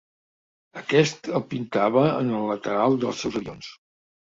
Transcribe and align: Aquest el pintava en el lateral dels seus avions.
Aquest 0.83 1.29
el 1.41 1.45
pintava 1.53 2.09
en 2.17 2.35
el 2.41 2.51
lateral 2.57 3.01
dels 3.07 3.25
seus 3.27 3.43
avions. 3.45 3.75